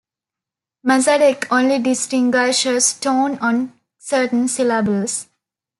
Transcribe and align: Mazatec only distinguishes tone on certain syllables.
Mazatec 0.83 1.45
only 1.51 1.77
distinguishes 1.77 2.91
tone 2.99 3.37
on 3.37 3.79
certain 3.99 4.47
syllables. 4.47 5.27